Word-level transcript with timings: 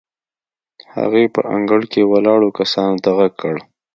هغې 0.95 1.23
په 1.35 1.41
انګړ 1.55 1.81
کې 1.91 2.09
ولاړو 2.11 2.55
کسانو 2.59 3.01
ته 3.03 3.09
غږ 3.17 3.31
کړ. 3.41 3.55